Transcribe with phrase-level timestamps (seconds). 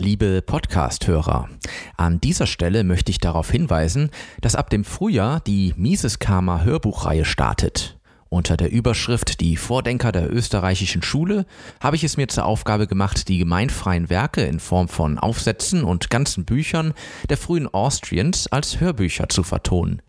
[0.00, 1.50] Liebe Podcast-Hörer,
[1.98, 7.26] an dieser Stelle möchte ich darauf hinweisen, dass ab dem Frühjahr die Mises Karma Hörbuchreihe
[7.26, 7.98] startet.
[8.30, 11.44] Unter der Überschrift Die Vordenker der österreichischen Schule
[11.80, 16.08] habe ich es mir zur Aufgabe gemacht, die gemeinfreien Werke in Form von Aufsätzen und
[16.08, 16.94] ganzen Büchern
[17.28, 20.00] der frühen Austrians als Hörbücher zu vertonen.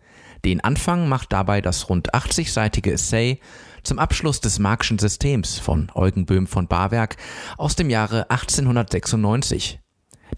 [0.45, 3.41] Den Anfang macht dabei das rund 80-seitige Essay
[3.84, 7.18] zum Abschluss des Marxischen Systems von Eugen Böhm von Barwerk
[7.57, 9.80] aus dem Jahre 1896.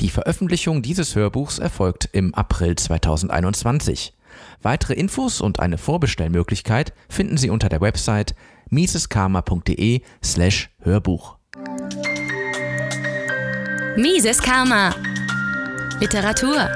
[0.02, 4.14] Die Veröffentlichung dieses Hörbuchs erfolgt im April 2021.
[4.62, 8.36] Weitere Infos und eine Vorbestellmöglichkeit finden Sie unter der Website
[8.70, 11.38] miseskarma.de slash Hörbuch.
[13.96, 14.96] Mises Karma
[16.00, 16.68] Literatur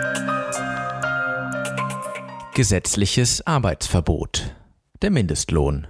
[2.54, 4.56] Gesetzliches Arbeitsverbot
[5.02, 5.88] Der Mindestlohn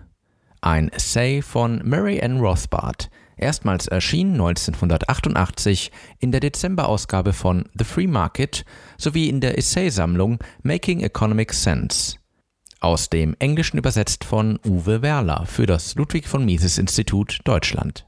[0.61, 8.07] Ein Essay von Mary Ann Rothbard, erstmals erschien 1988 in der Dezemberausgabe von The Free
[8.07, 8.65] Market
[8.97, 12.17] sowie in der Essaysammlung Making Economic Sense.
[12.79, 18.07] Aus dem Englischen übersetzt von Uwe Werler für das Ludwig von Mises Institut Deutschland.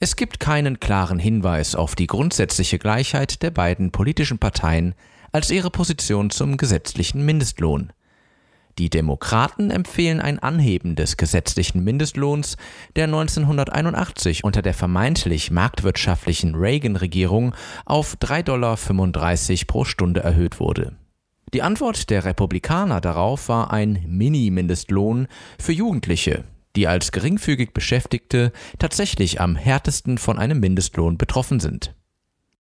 [0.00, 4.94] Es gibt keinen klaren Hinweis auf die grundsätzliche Gleichheit der beiden politischen Parteien
[5.32, 7.92] als ihre Position zum gesetzlichen Mindestlohn.
[8.78, 12.56] Die Demokraten empfehlen ein Anheben des gesetzlichen Mindestlohns,
[12.94, 18.76] der 1981 unter der vermeintlich marktwirtschaftlichen Reagan-Regierung auf 3,35 Dollar
[19.66, 20.96] pro Stunde erhöht wurde.
[21.52, 25.26] Die Antwort der Republikaner darauf war ein Mini-Mindestlohn
[25.58, 26.44] für Jugendliche,
[26.76, 31.96] die als geringfügig Beschäftigte tatsächlich am härtesten von einem Mindestlohn betroffen sind.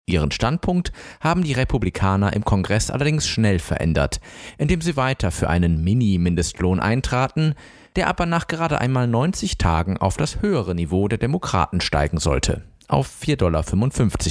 [0.08, 4.20] Ihren Standpunkt haben die Republikaner im Kongress allerdings schnell verändert,
[4.60, 7.56] indem sie weiter für einen Mini-Mindestlohn eintraten,
[7.96, 12.64] der aber nach gerade einmal 90 Tagen auf das höhere Niveau der Demokraten steigen sollte,
[12.88, 13.64] auf 4,55 Dollar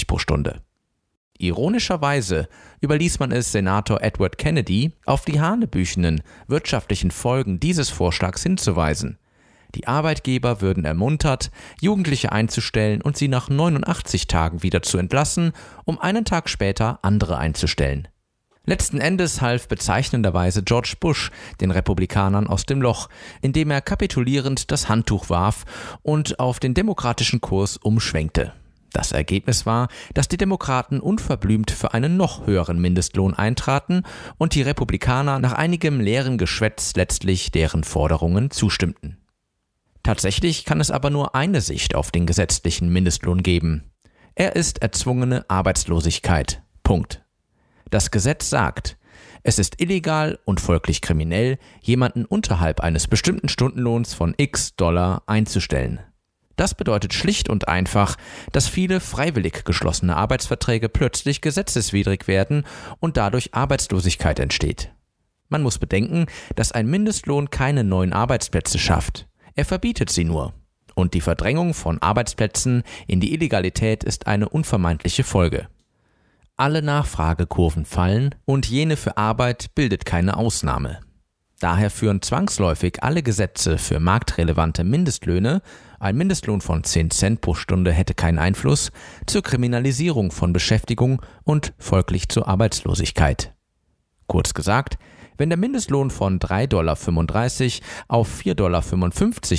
[0.06, 0.62] pro Stunde.
[1.38, 2.48] Ironischerweise
[2.80, 9.18] überließ man es Senator Edward Kennedy, auf die hanebüchenen wirtschaftlichen Folgen dieses Vorschlags hinzuweisen,
[9.74, 15.52] die Arbeitgeber würden ermuntert, Jugendliche einzustellen und sie nach 89 Tagen wieder zu entlassen,
[15.84, 18.08] um einen Tag später andere einzustellen.
[18.66, 21.30] Letzten Endes half bezeichnenderweise George Bush
[21.60, 23.10] den Republikanern aus dem Loch,
[23.42, 25.64] indem er kapitulierend das Handtuch warf
[26.02, 28.54] und auf den demokratischen Kurs umschwenkte.
[28.94, 34.04] Das Ergebnis war, dass die Demokraten unverblümt für einen noch höheren Mindestlohn eintraten
[34.38, 39.18] und die Republikaner nach einigem leeren Geschwätz letztlich deren Forderungen zustimmten.
[40.04, 43.90] Tatsächlich kann es aber nur eine Sicht auf den gesetzlichen Mindestlohn geben.
[44.36, 46.62] Er ist erzwungene Arbeitslosigkeit.
[46.82, 47.24] Punkt.
[47.90, 48.98] Das Gesetz sagt,
[49.42, 56.00] es ist illegal und folglich kriminell, jemanden unterhalb eines bestimmten Stundenlohns von x Dollar einzustellen.
[56.56, 58.16] Das bedeutet schlicht und einfach,
[58.52, 62.64] dass viele freiwillig geschlossene Arbeitsverträge plötzlich gesetzeswidrig werden
[63.00, 64.92] und dadurch Arbeitslosigkeit entsteht.
[65.48, 66.26] Man muss bedenken,
[66.56, 69.26] dass ein Mindestlohn keine neuen Arbeitsplätze schafft.
[69.54, 70.52] Er verbietet sie nur.
[70.94, 75.68] Und die Verdrängung von Arbeitsplätzen in die Illegalität ist eine unvermeidliche Folge.
[76.56, 81.00] Alle Nachfragekurven fallen und jene für Arbeit bildet keine Ausnahme.
[81.58, 85.62] Daher führen zwangsläufig alle Gesetze für marktrelevante Mindestlöhne,
[85.98, 88.92] ein Mindestlohn von 10 Cent pro Stunde hätte keinen Einfluss,
[89.26, 93.54] zur Kriminalisierung von Beschäftigung und folglich zur Arbeitslosigkeit.
[94.26, 94.98] Kurz gesagt,
[95.36, 96.92] wenn der Mindestlohn von 3,35 Dollar
[98.08, 98.82] auf 4,55 Dollar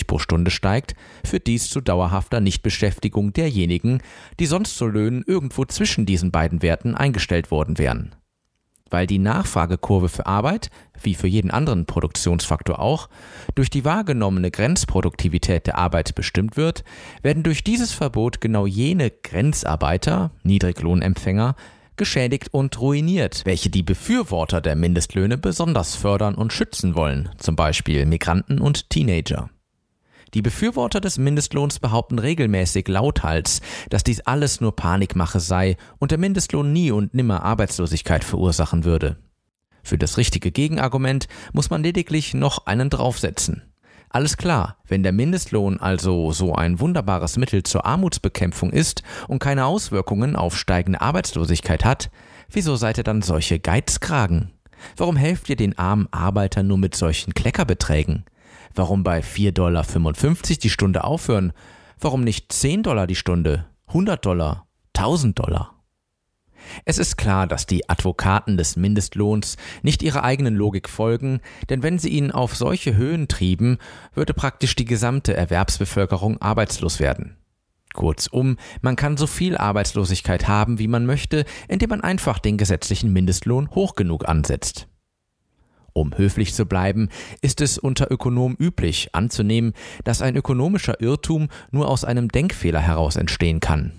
[0.07, 4.01] pro Stunde steigt, führt dies zu dauerhafter Nichtbeschäftigung derjenigen,
[4.39, 8.15] die sonst zu Löhnen irgendwo zwischen diesen beiden Werten eingestellt worden wären.
[8.91, 10.69] Weil die Nachfragekurve für Arbeit,
[11.01, 13.09] wie für jeden anderen Produktionsfaktor auch,
[13.55, 16.83] durch die wahrgenommene Grenzproduktivität der Arbeit bestimmt wird,
[17.23, 21.55] werden durch dieses Verbot genau jene Grenzarbeiter, Niedriglohnempfänger,
[21.97, 28.05] geschädigt und ruiniert, welche die Befürworter der Mindestlöhne besonders fördern und schützen wollen, zum Beispiel
[28.05, 29.49] Migranten und Teenager.
[30.33, 36.17] Die Befürworter des Mindestlohns behaupten regelmäßig lauthals, dass dies alles nur Panikmache sei und der
[36.17, 39.17] Mindestlohn nie und nimmer Arbeitslosigkeit verursachen würde.
[39.81, 43.61] Für das richtige Gegenargument muss man lediglich noch einen draufsetzen.
[44.09, 49.65] Alles klar, wenn der Mindestlohn also so ein wunderbares Mittel zur Armutsbekämpfung ist und keine
[49.65, 52.09] Auswirkungen auf steigende Arbeitslosigkeit hat,
[52.49, 54.51] wieso seid ihr dann solche Geizkragen?
[54.97, 58.25] Warum helft ihr den armen Arbeitern nur mit solchen Kleckerbeträgen?
[58.73, 59.83] Warum bei 4,55 Dollar
[60.63, 61.53] die Stunde aufhören?
[61.99, 63.65] Warum nicht 10 Dollar die Stunde?
[63.87, 64.67] 100 Dollar?
[64.93, 65.74] 1000 Dollar?
[66.85, 71.99] Es ist klar, dass die Advokaten des Mindestlohns nicht ihrer eigenen Logik folgen, denn wenn
[71.99, 73.77] sie ihn auf solche Höhen trieben,
[74.13, 77.37] würde praktisch die gesamte Erwerbsbevölkerung arbeitslos werden.
[77.93, 83.11] Kurzum, man kann so viel Arbeitslosigkeit haben, wie man möchte, indem man einfach den gesetzlichen
[83.11, 84.87] Mindestlohn hoch genug ansetzt.
[85.93, 87.07] Um höflich zu bleiben,
[87.41, 89.73] ist es unter Ökonomen üblich anzunehmen,
[90.03, 93.93] dass ein ökonomischer Irrtum nur aus einem Denkfehler heraus entstehen kann.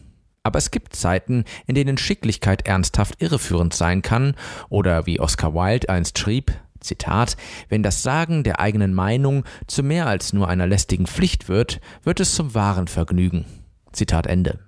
[0.47, 4.37] Aber es gibt Zeiten, in denen Schicklichkeit ernsthaft irreführend sein kann,
[4.69, 7.37] oder wie Oscar Wilde einst schrieb, Zitat,
[7.69, 12.21] wenn das Sagen der eigenen Meinung zu mehr als nur einer lästigen Pflicht wird, wird
[12.21, 13.45] es zum wahren Vergnügen.
[13.91, 14.61] Zitat Ende.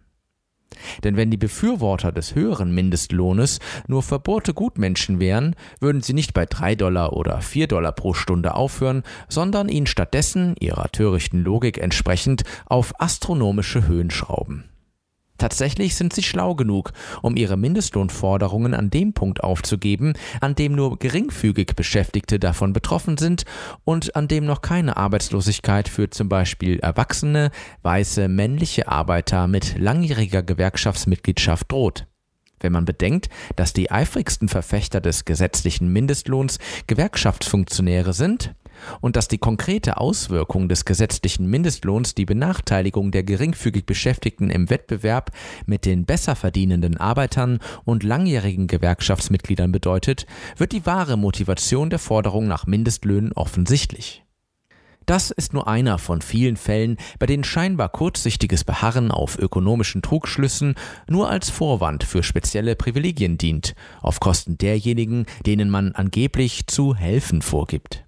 [1.05, 6.45] Denn wenn die Befürworter des höheren Mindestlohnes nur verbohrte Gutmenschen wären, würden sie nicht bei
[6.45, 12.43] drei Dollar oder vier Dollar pro Stunde aufhören, sondern ihn stattdessen, ihrer törichten Logik entsprechend,
[12.67, 14.65] auf astronomische Höhen schrauben.
[15.39, 16.93] Tatsächlich sind sie schlau genug,
[17.23, 23.45] um ihre Mindestlohnforderungen an dem Punkt aufzugeben, an dem nur geringfügig Beschäftigte davon betroffen sind
[23.85, 27.53] und an dem noch keine Arbeitslosigkeit für zum Beispiel erwachsene,
[27.83, 32.07] weiße, männliche Arbeiter mit langjähriger Gewerkschaftsmitgliedschaft droht.
[32.61, 36.59] Wenn man bedenkt, dass die eifrigsten Verfechter des gesetzlichen Mindestlohns
[36.89, 38.55] Gewerkschaftsfunktionäre sind,
[39.01, 45.31] und dass die konkrete Auswirkung des gesetzlichen Mindestlohns die Benachteiligung der geringfügig Beschäftigten im Wettbewerb
[45.67, 50.27] mit den besser verdienenden Arbeitern und langjährigen Gewerkschaftsmitgliedern bedeutet,
[50.57, 54.25] wird die wahre Motivation der Forderung nach Mindestlöhnen offensichtlich.
[55.09, 60.75] Das ist nur einer von vielen Fällen, bei denen scheinbar kurzsichtiges Beharren auf ökonomischen Trugschlüssen
[61.09, 67.41] nur als Vorwand für spezielle Privilegien dient, auf Kosten derjenigen, denen man angeblich zu helfen
[67.41, 68.05] vorgibt.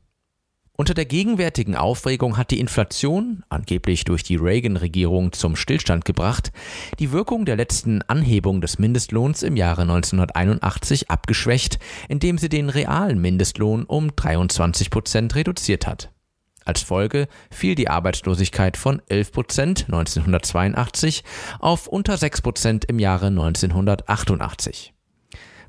[0.80, 6.52] Unter der gegenwärtigen Aufregung hat die Inflation, angeblich durch die Reagan-Regierung zum Stillstand gebracht,
[6.98, 13.20] die Wirkung der letzten Anhebung des Mindestlohns im Jahre 1981 abgeschwächt, indem sie den realen
[13.20, 16.12] Mindestlohn um 23 Prozent reduziert hat.
[16.64, 21.24] Als Folge fiel die Arbeitslosigkeit von 11 Prozent 1982
[21.58, 24.94] auf unter 6 Prozent im Jahre 1988.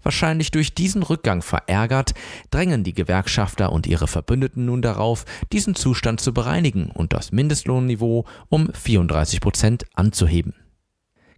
[0.04, 2.14] Wahrscheinlich durch diesen Rückgang verärgert,
[2.50, 8.26] drängen die Gewerkschafter und ihre Verbündeten nun darauf, diesen Zustand zu bereinigen und das Mindestlohnniveau
[8.50, 10.54] um 34 Prozent anzuheben.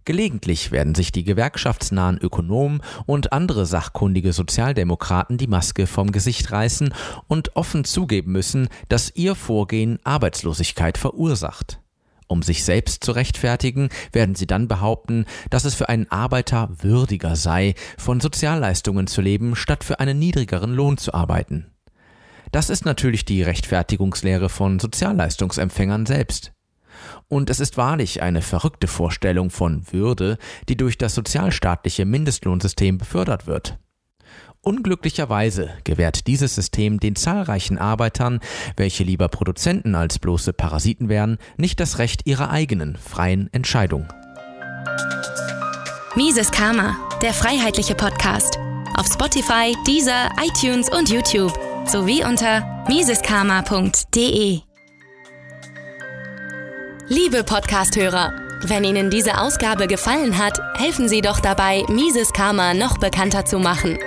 [0.04, 6.92] Gelegentlich werden sich die gewerkschaftsnahen Ökonomen und andere sachkundige Sozialdemokraten die Maske vom Gesicht reißen
[7.26, 11.80] und offen zugeben müssen, dass ihr Vorgehen Arbeitslosigkeit verursacht.
[12.26, 17.36] Um sich selbst zu rechtfertigen, werden sie dann behaupten, dass es für einen Arbeiter würdiger
[17.36, 21.70] sei, von Sozialleistungen zu leben, statt für einen niedrigeren Lohn zu arbeiten.
[22.52, 26.52] Das ist natürlich die Rechtfertigungslehre von Sozialleistungsempfängern selbst.
[27.28, 30.38] Und es ist wahrlich eine verrückte Vorstellung von Würde,
[30.68, 33.78] die durch das sozialstaatliche Mindestlohnsystem befördert wird.
[34.64, 38.40] Unglücklicherweise gewährt dieses System den zahlreichen Arbeitern,
[38.76, 44.08] welche lieber Produzenten als bloße Parasiten wären, nicht das Recht ihrer eigenen freien Entscheidung.
[46.16, 48.58] Mises Karma, der freiheitliche Podcast.
[48.96, 51.52] Auf Spotify, Deezer, iTunes und YouTube
[51.86, 54.60] sowie unter miseskarma.de.
[57.08, 58.32] Liebe Podcasthörer,
[58.62, 63.58] wenn Ihnen diese Ausgabe gefallen hat, helfen Sie doch dabei, Mises Karma noch bekannter zu
[63.58, 63.98] machen.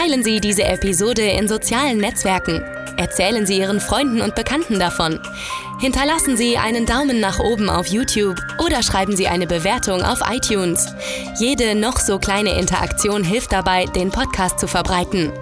[0.00, 2.62] Teilen Sie diese Episode in sozialen Netzwerken.
[2.96, 5.18] Erzählen Sie Ihren Freunden und Bekannten davon.
[5.80, 10.86] Hinterlassen Sie einen Daumen nach oben auf YouTube oder schreiben Sie eine Bewertung auf iTunes.
[11.40, 15.32] Jede noch so kleine Interaktion hilft dabei, den Podcast zu verbreiten.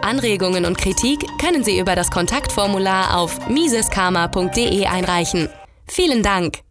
[0.00, 5.48] Anregungen und Kritik können Sie über das Kontaktformular auf miseskarma.de einreichen.
[5.88, 6.63] Vielen Dank!